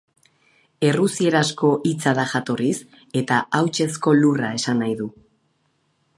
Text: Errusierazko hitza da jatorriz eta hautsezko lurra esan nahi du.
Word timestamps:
Errusierazko 0.87 1.69
hitza 1.91 2.15
da 2.21 2.25
jatorriz 2.33 2.73
eta 3.23 3.41
hautsezko 3.59 4.19
lurra 4.23 4.53
esan 4.61 4.83
nahi 4.85 4.99
du. 5.05 5.11